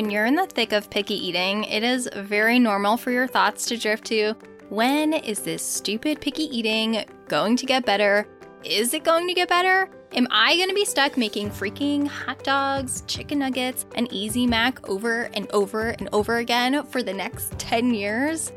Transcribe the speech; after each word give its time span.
When 0.00 0.08
you're 0.08 0.24
in 0.24 0.34
the 0.34 0.46
thick 0.46 0.72
of 0.72 0.88
picky 0.88 1.12
eating, 1.12 1.64
it 1.64 1.82
is 1.82 2.08
very 2.16 2.58
normal 2.58 2.96
for 2.96 3.10
your 3.10 3.26
thoughts 3.26 3.66
to 3.66 3.76
drift 3.76 4.06
to 4.06 4.32
when 4.70 5.12
is 5.12 5.40
this 5.40 5.62
stupid 5.62 6.22
picky 6.22 6.44
eating 6.44 7.04
going 7.28 7.54
to 7.56 7.66
get 7.66 7.84
better? 7.84 8.26
Is 8.64 8.94
it 8.94 9.04
going 9.04 9.28
to 9.28 9.34
get 9.34 9.50
better? 9.50 9.90
Am 10.14 10.26
I 10.30 10.56
going 10.56 10.70
to 10.70 10.74
be 10.74 10.86
stuck 10.86 11.18
making 11.18 11.50
freaking 11.50 12.08
hot 12.08 12.42
dogs, 12.42 13.04
chicken 13.08 13.40
nuggets, 13.40 13.84
and 13.94 14.10
Easy 14.10 14.46
Mac 14.46 14.88
over 14.88 15.24
and 15.34 15.50
over 15.50 15.90
and 15.90 16.08
over 16.14 16.38
again 16.38 16.82
for 16.84 17.02
the 17.02 17.12
next 17.12 17.58
10 17.58 17.92
years? 17.92 18.52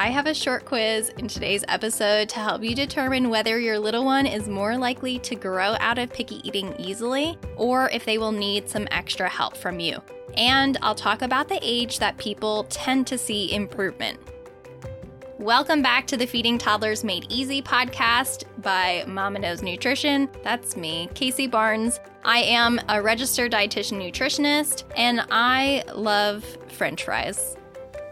I 0.00 0.08
have 0.08 0.26
a 0.26 0.32
short 0.32 0.64
quiz 0.64 1.10
in 1.18 1.28
today's 1.28 1.62
episode 1.68 2.30
to 2.30 2.36
help 2.36 2.64
you 2.64 2.74
determine 2.74 3.28
whether 3.28 3.60
your 3.60 3.78
little 3.78 4.02
one 4.02 4.24
is 4.24 4.48
more 4.48 4.78
likely 4.78 5.18
to 5.18 5.34
grow 5.34 5.76
out 5.78 5.98
of 5.98 6.10
picky 6.10 6.40
eating 6.42 6.74
easily 6.78 7.38
or 7.56 7.90
if 7.90 8.06
they 8.06 8.16
will 8.16 8.32
need 8.32 8.66
some 8.66 8.88
extra 8.90 9.28
help 9.28 9.54
from 9.58 9.78
you. 9.78 10.00
And 10.38 10.78
I'll 10.80 10.94
talk 10.94 11.20
about 11.20 11.50
the 11.50 11.58
age 11.60 11.98
that 11.98 12.16
people 12.16 12.64
tend 12.70 13.08
to 13.08 13.18
see 13.18 13.52
improvement. 13.52 14.18
Welcome 15.38 15.82
back 15.82 16.06
to 16.06 16.16
the 16.16 16.26
Feeding 16.26 16.56
Toddlers 16.56 17.04
Made 17.04 17.26
Easy 17.28 17.60
podcast 17.60 18.44
by 18.62 19.04
Mama 19.06 19.40
Knows 19.40 19.60
Nutrition. 19.60 20.30
That's 20.42 20.78
me, 20.78 21.10
Kacie 21.12 21.50
Barnes. 21.50 22.00
I 22.24 22.38
am 22.38 22.80
a 22.88 23.02
registered 23.02 23.52
dietitian 23.52 24.00
nutritionist 24.00 24.84
and 24.96 25.26
I 25.30 25.84
love 25.94 26.42
french 26.70 27.04
fries. 27.04 27.58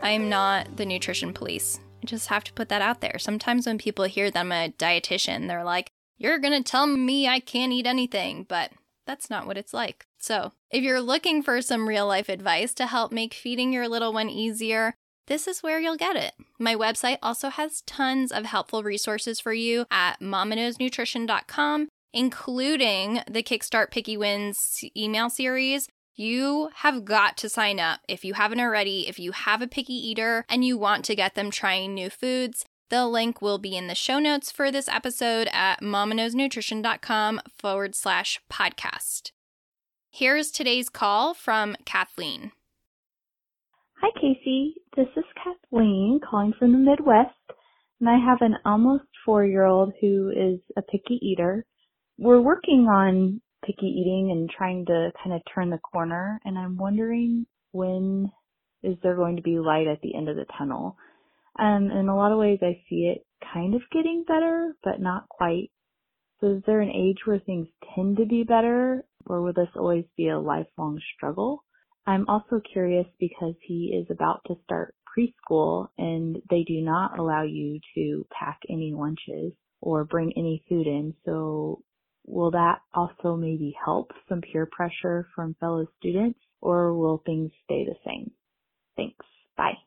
I'm 0.02 0.29
not 0.29 0.77
the 0.77 0.87
nutrition 0.87 1.33
police. 1.33 1.80
I 2.02 2.06
just 2.06 2.29
have 2.29 2.45
to 2.45 2.52
put 2.52 2.69
that 2.69 2.83
out 2.83 3.01
there. 3.01 3.19
Sometimes 3.19 3.66
when 3.66 3.79
people 3.79 4.05
hear 4.05 4.30
that 4.30 4.41
I'm 4.41 4.52
a 4.52 4.73
dietitian, 4.79 5.48
they're 5.48 5.65
like, 5.65 5.91
You're 6.16 6.39
gonna 6.39 6.62
tell 6.62 6.87
me 6.87 7.29
I 7.29 7.41
can't 7.41 7.73
eat 7.73 7.87
anything, 7.87 8.45
but 8.48 8.70
that's 9.06 9.30
not 9.30 9.47
what 9.47 9.59
it's 9.59 9.75
like. 9.75 10.06
So, 10.19 10.53
if 10.70 10.83
you're 10.83 11.00
looking 11.00 11.42
for 11.42 11.61
some 11.62 11.89
real 11.89 12.06
life 12.06 12.28
advice 12.28 12.75
to 12.75 12.87
help 12.87 13.11
make 13.11 13.34
feeding 13.34 13.72
your 13.72 13.89
little 13.89 14.12
one 14.12 14.28
easier, 14.28 14.95
this 15.27 15.47
is 15.47 15.62
where 15.62 15.81
you'll 15.81 15.97
get 15.97 16.17
it. 16.17 16.33
My 16.59 16.75
website 16.75 17.19
also 17.22 17.48
has 17.50 17.83
tons 17.83 18.33
of 18.33 18.47
helpful 18.47 18.83
resources 18.83 19.41
for 19.41 19.53
you 19.53 19.84
at 19.91 20.20
mamaknowsnutrition.com, 20.20 21.89
including 22.12 23.20
the 23.31 23.42
Kickstart 23.42 23.91
Picky 23.91 24.17
Wins 24.17 24.84
email 24.97 25.28
series. 25.28 25.89
You 26.20 26.70
have 26.74 27.05
got 27.05 27.36
to 27.36 27.48
sign 27.48 27.78
up 27.78 28.00
if 28.08 28.24
you 28.24 28.34
haven't 28.34 28.58
already. 28.58 29.06
If 29.06 29.20
you 29.20 29.30
have 29.30 29.62
a 29.62 29.69
picky 29.69 29.92
eater 29.92 30.44
and 30.48 30.64
you 30.64 30.77
want 30.77 31.05
to 31.05 31.14
get 31.14 31.36
them 31.36 31.48
trying 31.48 31.94
new 31.94 32.10
foods, 32.10 32.64
the 32.88 33.06
link 33.06 33.41
will 33.41 33.58
be 33.58 33.77
in 33.77 33.86
the 33.86 33.94
show 33.94 34.19
notes 34.19 34.50
for 34.50 34.72
this 34.72 34.88
episode 34.88 35.48
at 35.52 35.80
mamaknowsnutrition.com 35.80 37.41
forward 37.56 37.94
slash 37.94 38.41
podcast. 38.50 39.30
Here's 40.10 40.50
today's 40.50 40.88
call 40.88 41.34
from 41.34 41.77
Kathleen. 41.84 42.50
Hi, 44.03 44.10
Kacie. 44.20 44.72
This 44.97 45.06
is 45.16 45.25
Kathleen 45.36 46.19
calling 46.28 46.53
from 46.58 46.72
the 46.72 46.78
Midwest, 46.78 47.30
and 48.00 48.08
I 48.08 48.19
have 48.19 48.38
an 48.41 48.56
almost 48.64 49.05
four 49.25 49.47
year 49.47 49.66
old 49.66 49.92
who 50.00 50.30
is 50.30 50.58
a 50.77 50.82
picky 50.82 51.20
eater. 51.22 51.64
We're 52.19 52.41
working 52.41 52.88
on 52.91 53.41
picky 53.64 53.87
eating 53.87 54.31
and 54.31 54.51
trying 54.51 54.87
to 54.87 55.11
kind 55.23 55.34
of 55.34 55.42
turn 55.55 55.70
the 55.70 55.78
corner, 55.78 56.41
and 56.45 56.59
I'm 56.59 56.77
wondering 56.77 57.47
when 57.73 58.31
is 58.83 58.97
there 59.03 59.17
going 59.17 59.37
to 59.37 59.42
be 59.42 59.59
light 59.59 59.87
at 59.87 60.00
the 60.03 60.15
end 60.15 60.28
of 60.28 60.37
the 60.37 60.47
tunnel? 60.56 60.97
Um, 61.59 61.91
in 61.91 62.09
a 62.09 62.17
lot 62.17 62.33
of 62.33 62.39
ways, 62.39 62.61
I 62.62 62.81
see 62.89 63.12
it 63.15 63.27
kind 63.53 63.75
of 63.75 63.83
getting 63.92 64.25
better, 64.27 64.77
but 64.84 65.00
not 65.00 65.28
quite. 65.28 65.70
So, 66.41 66.56
is 66.56 66.62
there 66.67 66.81
an 66.81 66.91
age 66.91 67.19
where 67.25 67.41
things 67.41 67.67
tend 67.95 68.19
to 68.19 68.27
be 68.27 68.45
better, 68.45 69.05
or 69.27 69.42
will 69.42 69.53
this 69.53 69.69
always 69.75 70.05
be 70.17 70.28
a 70.28 70.39
lifelong 70.39 71.00
struggle? 71.17 71.65
I'm 72.06 72.28
also 72.28 72.61
curious 72.72 73.06
because 73.19 73.55
he 73.61 73.93
is 74.00 74.06
about 74.11 74.41
to 74.47 74.56
start 74.65 74.94
preschool 75.19 75.88
and 75.99 76.37
they 76.49 76.65
do 76.66 76.81
not 76.81 77.19
allow 77.19 77.43
you 77.43 77.81
to 77.94 78.27
pack 78.31 78.61
any 78.71 78.94
lunches 78.94 79.53
or 79.81 80.05
bring 80.05 80.32
any 80.37 80.62
food 80.69 80.87
in. 80.87 81.15
So 81.25 81.82
will 82.28 82.50
that 82.53 82.81
also 82.94 83.37
maybe 83.37 83.75
help 83.84 84.12
some 84.28 84.41
peer 84.41 84.66
pressure 84.66 85.27
from 85.34 85.56
fellow 85.61 85.87
students 85.99 86.39
or 86.61 86.94
will 86.94 87.22
things 87.25 87.50
stay 87.65 87.84
the 87.84 87.94
same? 88.06 88.31
Thanks. 88.97 89.25
Bye. 89.56 89.78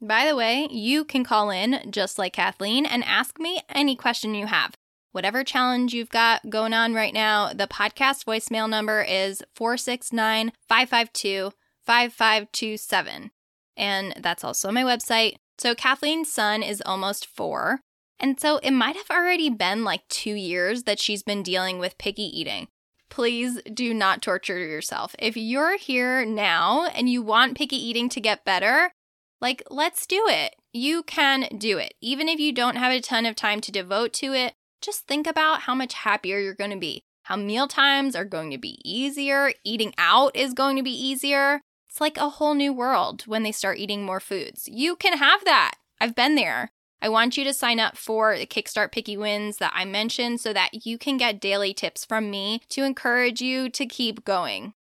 By 0.00 0.26
the 0.26 0.36
way, 0.36 0.68
you 0.70 1.04
can 1.04 1.24
call 1.24 1.50
in 1.50 1.90
just 1.90 2.18
like 2.18 2.34
Kathleen 2.34 2.84
and 2.84 3.02
ask 3.04 3.38
me 3.38 3.60
any 3.68 3.96
question 3.96 4.34
you 4.34 4.46
have 4.46 4.74
whatever 5.16 5.42
challenge 5.42 5.94
you've 5.94 6.10
got 6.10 6.50
going 6.50 6.74
on 6.74 6.92
right 6.92 7.14
now, 7.14 7.50
the 7.50 7.66
podcast 7.66 8.26
voicemail 8.26 8.68
number 8.68 9.00
is 9.00 9.42
469 9.54 10.52
552 10.68 11.52
5527. 11.86 13.30
And 13.78 14.14
that's 14.20 14.44
also 14.44 14.70
my 14.70 14.82
website. 14.82 15.36
So 15.56 15.74
Kathleen's 15.74 16.30
son 16.30 16.62
is 16.62 16.82
almost 16.84 17.26
four. 17.26 17.80
And 18.18 18.40
so 18.40 18.58
it 18.58 18.70
might 18.70 18.96
have 18.96 19.10
already 19.10 19.50
been 19.50 19.84
like 19.84 20.08
two 20.08 20.34
years 20.34 20.84
that 20.84 20.98
she's 20.98 21.22
been 21.22 21.42
dealing 21.42 21.78
with 21.78 21.98
picky 21.98 22.22
eating. 22.22 22.68
Please 23.08 23.60
do 23.72 23.94
not 23.94 24.22
torture 24.22 24.58
yourself. 24.58 25.14
If 25.18 25.36
you're 25.36 25.76
here 25.76 26.24
now 26.24 26.86
and 26.86 27.08
you 27.08 27.22
want 27.22 27.56
picky 27.56 27.76
eating 27.76 28.08
to 28.10 28.20
get 28.20 28.44
better, 28.44 28.92
like, 29.40 29.62
let's 29.70 30.06
do 30.06 30.24
it. 30.28 30.56
You 30.72 31.02
can 31.02 31.48
do 31.58 31.78
it. 31.78 31.94
Even 32.00 32.28
if 32.28 32.40
you 32.40 32.52
don't 32.52 32.76
have 32.76 32.92
a 32.92 33.00
ton 33.00 33.26
of 33.26 33.36
time 33.36 33.60
to 33.60 33.72
devote 33.72 34.12
to 34.14 34.32
it, 34.32 34.54
just 34.80 35.06
think 35.06 35.26
about 35.26 35.62
how 35.62 35.74
much 35.74 35.94
happier 35.94 36.38
you're 36.38 36.54
going 36.54 36.70
to 36.70 36.76
be. 36.76 37.02
How 37.24 37.36
meal 37.36 37.66
times 37.66 38.14
are 38.14 38.24
going 38.24 38.50
to 38.50 38.58
be 38.58 38.78
easier, 38.84 39.52
eating 39.64 39.92
out 39.98 40.36
is 40.36 40.54
going 40.54 40.76
to 40.76 40.82
be 40.82 40.90
easier. 40.90 41.60
It's 41.88 42.00
like 42.00 42.16
a 42.16 42.28
whole 42.28 42.54
new 42.54 42.72
world 42.72 43.22
when 43.26 43.42
they 43.42 43.52
start 43.52 43.78
eating 43.78 44.04
more 44.04 44.20
foods. 44.20 44.68
You 44.68 44.96
can 44.96 45.18
have 45.18 45.44
that. 45.44 45.72
I've 46.00 46.14
been 46.14 46.34
there. 46.34 46.70
I 47.06 47.08
want 47.08 47.36
you 47.36 47.44
to 47.44 47.54
sign 47.54 47.78
up 47.78 47.96
for 47.96 48.36
the 48.36 48.46
Kickstart 48.46 48.90
Picky 48.90 49.16
Wins 49.16 49.58
that 49.58 49.70
I 49.72 49.84
mentioned 49.84 50.40
so 50.40 50.52
that 50.52 50.84
you 50.84 50.98
can 50.98 51.16
get 51.16 51.38
daily 51.38 51.72
tips 51.72 52.04
from 52.04 52.32
me 52.32 52.62
to 52.70 52.82
encourage 52.82 53.40
you 53.40 53.68
to 53.68 53.86
keep 53.86 54.24
going. 54.24 54.74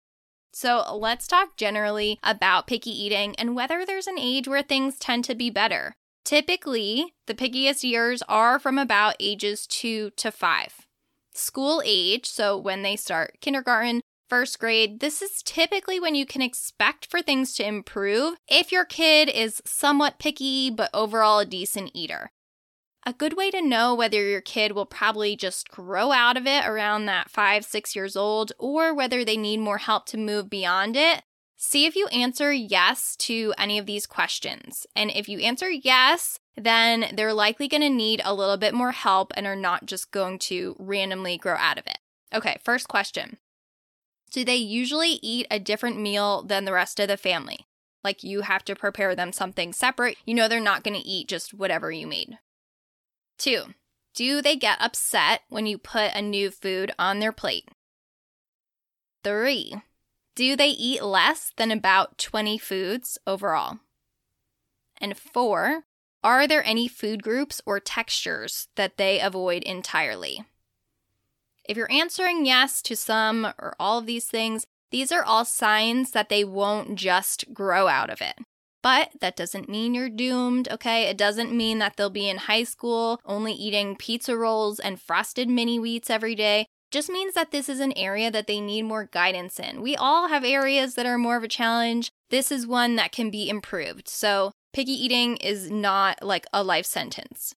So, 0.50 0.96
let's 0.96 1.26
talk 1.26 1.58
generally 1.58 2.18
about 2.22 2.66
picky 2.66 2.88
eating 2.88 3.34
and 3.36 3.54
whether 3.54 3.84
there's 3.84 4.06
an 4.06 4.18
age 4.18 4.48
where 4.48 4.62
things 4.62 4.98
tend 4.98 5.24
to 5.24 5.34
be 5.34 5.50
better. 5.50 5.92
Typically, 6.24 7.12
the 7.26 7.34
pickiest 7.34 7.84
years 7.84 8.22
are 8.26 8.58
from 8.58 8.78
about 8.78 9.16
ages 9.20 9.66
two 9.66 10.08
to 10.16 10.32
five. 10.32 10.86
School 11.34 11.82
age, 11.84 12.24
so 12.24 12.56
when 12.56 12.80
they 12.80 12.96
start 12.96 13.36
kindergarten, 13.42 14.00
first 14.28 14.58
grade, 14.58 15.00
this 15.00 15.22
is 15.22 15.42
typically 15.42 16.00
when 16.00 16.14
you 16.14 16.26
can 16.26 16.42
expect 16.42 17.06
for 17.06 17.22
things 17.22 17.54
to 17.54 17.66
improve 17.66 18.36
if 18.48 18.72
your 18.72 18.84
kid 18.84 19.28
is 19.28 19.62
somewhat 19.64 20.18
picky 20.18 20.70
but 20.70 20.90
overall 20.92 21.38
a 21.38 21.46
decent 21.46 21.90
eater. 21.94 22.30
A 23.06 23.12
good 23.12 23.36
way 23.36 23.50
to 23.50 23.60
know 23.60 23.94
whether 23.94 24.22
your 24.22 24.40
kid 24.40 24.72
will 24.72 24.86
probably 24.86 25.36
just 25.36 25.68
grow 25.68 26.10
out 26.10 26.36
of 26.36 26.46
it 26.46 26.66
around 26.66 27.04
that 27.04 27.30
five, 27.30 27.64
six 27.64 27.94
years 27.94 28.16
old, 28.16 28.52
or 28.58 28.94
whether 28.94 29.24
they 29.24 29.36
need 29.36 29.60
more 29.60 29.78
help 29.78 30.06
to 30.06 30.16
move 30.16 30.48
beyond 30.48 30.96
it, 30.96 31.22
See 31.66 31.86
if 31.86 31.96
you 31.96 32.06
answer 32.08 32.52
yes 32.52 33.16
to 33.20 33.54
any 33.56 33.78
of 33.78 33.86
these 33.86 34.06
questions. 34.06 34.86
And 34.94 35.10
if 35.10 35.30
you 35.30 35.38
answer 35.38 35.70
yes, 35.70 36.38
then 36.56 37.06
they're 37.16 37.32
likely 37.32 37.68
going 37.68 37.80
to 37.80 37.88
need 37.88 38.20
a 38.22 38.34
little 38.34 38.58
bit 38.58 38.74
more 38.74 38.92
help 38.92 39.32
and 39.34 39.46
are 39.46 39.56
not 39.56 39.86
just 39.86 40.10
going 40.10 40.38
to 40.40 40.76
randomly 40.78 41.38
grow 41.38 41.56
out 41.56 41.78
of 41.78 41.86
it. 41.86 41.98
Okay, 42.34 42.58
first 42.62 42.88
question 42.88 43.38
Do 44.34 44.44
they 44.44 44.56
usually 44.56 45.20
eat 45.22 45.46
a 45.48 45.60
different 45.60 45.96
meal 45.96 46.42
than 46.42 46.64
the 46.64 46.72
rest 46.72 46.98
of 46.98 47.06
the 47.06 47.16
family? 47.16 47.68
Like 48.02 48.24
you 48.24 48.40
have 48.40 48.64
to 48.64 48.74
prepare 48.74 49.14
them 49.14 49.32
something 49.32 49.72
separate. 49.72 50.16
You 50.26 50.34
know 50.34 50.48
they're 50.48 50.58
not 50.58 50.82
going 50.82 51.00
to 51.00 51.08
eat 51.08 51.28
just 51.28 51.54
whatever 51.54 51.92
you 51.92 52.08
made. 52.08 52.38
Two, 53.38 53.74
do 54.12 54.42
they 54.42 54.56
get 54.56 54.82
upset 54.82 55.42
when 55.50 55.66
you 55.66 55.78
put 55.78 56.16
a 56.16 56.20
new 56.20 56.50
food 56.50 56.90
on 56.98 57.20
their 57.20 57.30
plate? 57.30 57.68
Three, 59.22 59.72
do 60.34 60.56
they 60.56 60.70
eat 60.70 61.04
less 61.04 61.52
than 61.56 61.70
about 61.70 62.18
20 62.18 62.58
foods 62.58 63.16
overall? 63.28 63.78
And 65.00 65.16
four, 65.16 65.84
are 66.24 66.48
there 66.48 66.66
any 66.66 66.88
food 66.88 67.22
groups 67.22 67.62
or 67.64 67.78
textures 67.78 68.66
that 68.74 68.96
they 68.96 69.20
avoid 69.20 69.62
entirely? 69.62 70.44
If 71.64 71.76
you're 71.76 71.90
answering 71.90 72.44
yes 72.44 72.82
to 72.82 72.96
some 72.96 73.46
or 73.58 73.74
all 73.78 73.98
of 73.98 74.06
these 74.06 74.26
things, 74.26 74.66
these 74.90 75.10
are 75.10 75.24
all 75.24 75.44
signs 75.44 76.12
that 76.12 76.28
they 76.28 76.44
won't 76.44 76.96
just 76.96 77.52
grow 77.52 77.88
out 77.88 78.10
of 78.10 78.20
it. 78.20 78.38
But 78.82 79.12
that 79.20 79.34
doesn't 79.34 79.68
mean 79.68 79.94
you're 79.94 80.10
doomed, 80.10 80.68
okay? 80.70 81.04
It 81.04 81.16
doesn't 81.16 81.56
mean 81.56 81.78
that 81.78 81.96
they'll 81.96 82.10
be 82.10 82.28
in 82.28 82.36
high 82.36 82.64
school 82.64 83.18
only 83.24 83.52
eating 83.52 83.96
pizza 83.96 84.36
rolls 84.36 84.78
and 84.78 85.00
frosted 85.00 85.48
mini 85.48 85.78
wheats 85.78 86.10
every 86.10 86.34
day 86.34 86.66
just 86.90 87.08
means 87.08 87.34
that 87.34 87.50
this 87.50 87.68
is 87.68 87.80
an 87.80 87.96
area 87.96 88.30
that 88.30 88.46
they 88.46 88.60
need 88.60 88.82
more 88.82 89.08
guidance 89.10 89.58
in. 89.58 89.82
We 89.82 89.96
all 89.96 90.28
have 90.28 90.44
areas 90.44 90.94
that 90.94 91.06
are 91.06 91.18
more 91.18 91.36
of 91.36 91.42
a 91.42 91.48
challenge. 91.48 92.10
This 92.30 92.52
is 92.52 92.66
one 92.66 92.94
that 92.96 93.10
can 93.10 93.30
be 93.30 93.48
improved. 93.48 94.06
So, 94.06 94.52
picky 94.72 94.92
eating 94.92 95.38
is 95.38 95.70
not 95.70 96.22
like 96.22 96.46
a 96.52 96.62
life 96.62 96.86
sentence. 96.86 97.54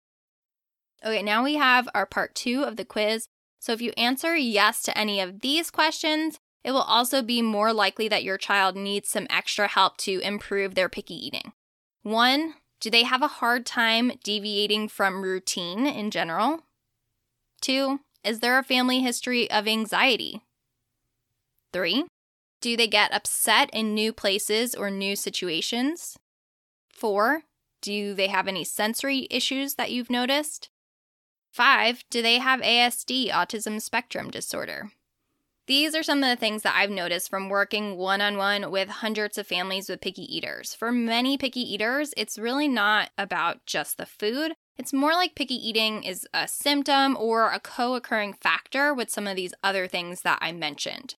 Okay, 1.04 1.22
now 1.22 1.44
we 1.44 1.56
have 1.56 1.90
our 1.94 2.06
part 2.06 2.34
two 2.34 2.64
of 2.64 2.78
the 2.78 2.86
quiz. 2.86 3.28
So, 3.60 3.74
if 3.74 3.82
you 3.82 3.92
answer 3.98 4.36
yes 4.36 4.84
to 4.84 4.98
any 4.98 5.20
of 5.20 5.42
these 5.42 5.72
questions, 5.72 6.40
it 6.64 6.72
will 6.72 6.82
also 6.82 7.22
be 7.22 7.42
more 7.42 7.72
likely 7.74 8.08
that 8.08 8.24
your 8.24 8.38
child 8.38 8.76
needs 8.76 9.10
some 9.10 9.28
extra 9.30 9.68
help 9.68 9.98
to 9.98 10.20
improve 10.22 10.76
their 10.76 10.90
picky 10.90 11.14
eating. 11.14 11.54
One, 12.02 12.56
do 12.80 12.90
they 12.90 13.04
have 13.04 13.22
a 13.22 13.28
hard 13.28 13.66
time 13.66 14.12
deviating 14.24 14.90
from 14.90 15.22
routine 15.22 15.86
in 15.88 16.12
general? 16.12 16.62
Two, 17.62 18.00
is 18.24 18.40
there 18.40 18.58
a 18.58 18.64
family 18.64 19.02
history 19.02 19.50
of 19.50 19.68
anxiety? 19.68 20.42
Three, 21.72 22.06
do 22.62 22.76
they 22.76 22.88
get 22.88 23.14
upset 23.14 23.70
in 23.72 23.94
new 23.94 24.12
places 24.12 24.74
or 24.74 24.90
new 24.90 25.16
situations? 25.16 26.18
Four, 26.92 27.44
do 27.82 28.16
they 28.16 28.28
have 28.28 28.48
any 28.48 28.64
sensory 28.64 29.28
issues 29.30 29.76
that 29.76 29.92
you've 29.92 30.10
noticed? 30.10 30.70
Five, 31.56 32.04
do 32.10 32.22
they 32.22 32.40
have 32.40 32.60
ASD, 32.60 33.32
autism 33.32 33.82
spectrum 33.82 34.30
disorder? 34.30 34.92
These 35.68 35.96
are 35.96 36.04
some 36.04 36.22
of 36.22 36.30
the 36.30 36.36
things 36.36 36.64
that 36.64 36.76
I've 36.76 36.90
noticed 36.90 37.30
from 37.30 37.48
working 37.48 37.96
one 37.96 38.20
on 38.20 38.36
one 38.36 38.72
with 38.72 38.90
hundreds 38.90 39.38
of 39.38 39.48
families 39.48 39.88
with 39.88 40.02
picky 40.02 40.24
eaters. 40.24 40.74
For 40.74 40.92
many 40.92 41.38
picky 41.38 41.62
eaters, 41.62 42.14
it's 42.18 42.38
really 42.38 42.68
not 42.68 43.12
about 43.18 43.66
just 43.66 43.98
the 43.98 44.06
food. 44.06 44.52
It's 44.78 44.92
more 44.92 45.14
like 45.14 45.34
picky 45.34 45.56
eating 45.56 46.04
is 46.04 46.28
a 46.34 46.46
symptom 46.46 47.16
or 47.16 47.50
a 47.50 47.62
co 47.62 47.96
occurring 47.96 48.34
factor 48.34 48.94
with 48.94 49.10
some 49.10 49.26
of 49.26 49.38
these 49.38 49.54
other 49.64 49.88
things 49.88 50.24
that 50.24 50.40
I 50.42 50.52
mentioned. 50.52 51.16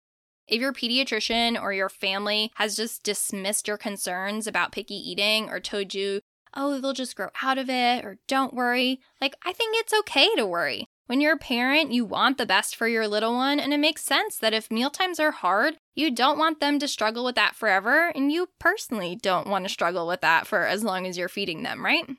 If 0.47 0.61
your 0.61 0.71
pediatrician 0.71 1.59
or 1.59 1.73
your 1.73 1.89
family 1.89 2.51
has 2.57 2.75
just 2.75 3.01
dismissed 3.01 3.67
your 3.67 3.77
concerns 3.77 4.45
about 4.45 4.71
picky 4.71 4.93
eating 4.93 5.49
or 5.49 5.59
told 5.59 5.95
you, 5.95 6.21
oh, 6.57 6.81
they'll 6.81 6.91
just 6.91 7.15
grow 7.15 7.29
out 7.41 7.57
of 7.57 7.69
it 7.69 8.03
or 8.03 8.17
don't 8.27 8.53
worry, 8.53 8.99
like, 9.21 9.35
I 9.45 9.53
think 9.53 9.75
it's 9.77 9.93
okay 9.99 10.33
to 10.35 10.45
worry. 10.45 10.87
When 11.05 11.21
you're 11.21 11.35
a 11.35 11.37
parent, 11.37 11.93
you 11.93 12.03
want 12.03 12.37
the 12.37 12.45
best 12.45 12.75
for 12.75 12.85
your 12.85 13.07
little 13.07 13.33
one, 13.33 13.61
and 13.61 13.73
it 13.73 13.79
makes 13.79 14.03
sense 14.03 14.37
that 14.39 14.53
if 14.53 14.69
mealtimes 14.69 15.21
are 15.21 15.31
hard, 15.31 15.77
you 15.95 16.11
don't 16.11 16.37
want 16.37 16.59
them 16.59 16.79
to 16.79 16.87
struggle 16.87 17.23
with 17.23 17.35
that 17.35 17.55
forever, 17.55 18.11
and 18.13 18.29
you 18.29 18.49
personally 18.59 19.15
don't 19.15 19.47
want 19.47 19.63
to 19.63 19.69
struggle 19.69 20.05
with 20.05 20.19
that 20.19 20.47
for 20.47 20.65
as 20.65 20.83
long 20.83 21.07
as 21.07 21.17
you're 21.17 21.29
feeding 21.29 21.63
them, 21.63 21.85
right? 21.85 22.09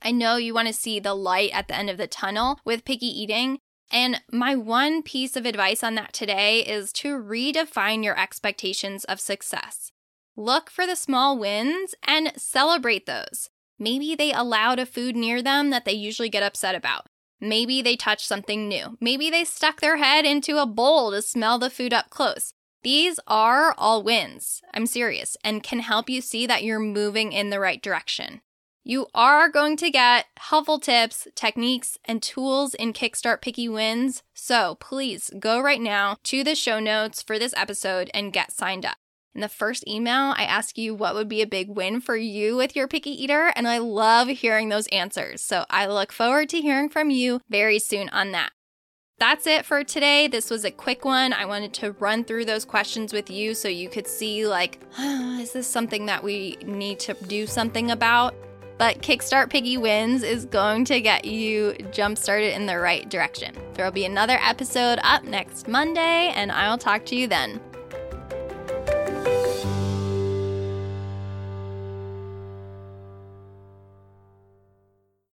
I 0.00 0.12
know 0.12 0.36
you 0.36 0.54
want 0.54 0.68
to 0.68 0.72
see 0.72 0.98
the 0.98 1.12
light 1.12 1.50
at 1.52 1.68
the 1.68 1.76
end 1.76 1.90
of 1.90 1.98
the 1.98 2.06
tunnel 2.06 2.58
with 2.64 2.86
picky 2.86 3.06
eating, 3.06 3.58
and 3.90 4.22
my 4.32 4.54
one 4.54 5.02
piece 5.02 5.36
of 5.36 5.44
advice 5.44 5.84
on 5.84 5.94
that 5.96 6.14
today 6.14 6.60
is 6.60 6.92
to 6.94 7.18
redefine 7.18 8.02
your 8.02 8.18
expectations 8.18 9.04
of 9.04 9.20
success. 9.20 9.92
Look 10.36 10.70
for 10.70 10.86
the 10.86 10.96
small 10.96 11.38
wins 11.38 11.94
and 12.02 12.32
celebrate 12.36 13.04
those. 13.04 13.50
Maybe 13.78 14.14
they 14.14 14.32
allowed 14.32 14.78
a 14.78 14.86
food 14.86 15.16
near 15.16 15.42
them 15.42 15.70
that 15.70 15.84
they 15.84 15.92
usually 15.92 16.28
get 16.28 16.42
upset 16.42 16.74
about. 16.74 17.06
Maybe 17.40 17.82
they 17.82 17.96
touched 17.96 18.26
something 18.26 18.66
new. 18.66 18.96
Maybe 19.00 19.30
they 19.30 19.44
stuck 19.44 19.80
their 19.80 19.98
head 19.98 20.24
into 20.24 20.58
a 20.58 20.66
bowl 20.66 21.10
to 21.10 21.20
smell 21.20 21.58
the 21.58 21.70
food 21.70 21.92
up 21.92 22.08
close. 22.10 22.52
These 22.82 23.18
are 23.26 23.74
all 23.76 24.02
wins, 24.02 24.62
I'm 24.72 24.86
serious, 24.86 25.36
and 25.42 25.62
can 25.62 25.80
help 25.80 26.08
you 26.08 26.20
see 26.20 26.46
that 26.46 26.62
you're 26.62 26.78
moving 26.78 27.32
in 27.32 27.50
the 27.50 27.60
right 27.60 27.82
direction. 27.82 28.40
You 28.84 29.08
are 29.14 29.48
going 29.48 29.76
to 29.78 29.90
get 29.90 30.26
helpful 30.38 30.78
tips, 30.78 31.26
techniques, 31.34 31.98
and 32.04 32.22
tools 32.22 32.72
in 32.74 32.92
Kickstart 32.92 33.42
Picky 33.42 33.68
Wins. 33.68 34.22
So 34.32 34.76
please 34.76 35.32
go 35.40 35.60
right 35.60 35.80
now 35.80 36.18
to 36.22 36.44
the 36.44 36.54
show 36.54 36.78
notes 36.78 37.20
for 37.20 37.36
this 37.36 37.52
episode 37.56 38.08
and 38.14 38.32
get 38.32 38.52
signed 38.52 38.86
up. 38.86 38.96
In 39.36 39.42
the 39.42 39.50
first 39.50 39.86
email, 39.86 40.32
I 40.34 40.44
ask 40.44 40.78
you 40.78 40.94
what 40.94 41.14
would 41.14 41.28
be 41.28 41.42
a 41.42 41.46
big 41.46 41.68
win 41.68 42.00
for 42.00 42.16
you 42.16 42.56
with 42.56 42.74
your 42.74 42.88
picky 42.88 43.10
eater, 43.10 43.52
and 43.54 43.68
I 43.68 43.76
love 43.76 44.28
hearing 44.28 44.70
those 44.70 44.86
answers. 44.86 45.42
So 45.42 45.66
I 45.68 45.84
look 45.84 46.10
forward 46.10 46.48
to 46.48 46.62
hearing 46.62 46.88
from 46.88 47.10
you 47.10 47.42
very 47.50 47.78
soon 47.78 48.08
on 48.08 48.32
that. 48.32 48.52
That's 49.18 49.46
it 49.46 49.66
for 49.66 49.84
today. 49.84 50.26
This 50.26 50.48
was 50.48 50.64
a 50.64 50.70
quick 50.70 51.04
one. 51.04 51.34
I 51.34 51.44
wanted 51.44 51.74
to 51.74 51.92
run 51.92 52.24
through 52.24 52.46
those 52.46 52.64
questions 52.64 53.12
with 53.12 53.28
you 53.28 53.52
so 53.52 53.68
you 53.68 53.90
could 53.90 54.06
see, 54.06 54.46
like, 54.46 54.80
oh, 54.98 55.38
is 55.42 55.52
this 55.52 55.66
something 55.66 56.06
that 56.06 56.24
we 56.24 56.56
need 56.64 56.98
to 57.00 57.12
do 57.26 57.46
something 57.46 57.90
about? 57.90 58.34
But 58.78 59.02
Kickstart 59.02 59.50
Picky 59.50 59.76
Wins 59.76 60.22
is 60.22 60.46
going 60.46 60.86
to 60.86 61.02
get 61.02 61.26
you 61.26 61.76
jump 61.92 62.16
started 62.16 62.54
in 62.54 62.64
the 62.64 62.78
right 62.78 63.06
direction. 63.10 63.54
There 63.74 63.84
will 63.84 63.92
be 63.92 64.06
another 64.06 64.38
episode 64.40 64.98
up 65.02 65.24
next 65.24 65.68
Monday, 65.68 66.32
and 66.34 66.50
I'll 66.50 66.78
talk 66.78 67.04
to 67.06 67.14
you 67.14 67.26
then. 67.26 67.60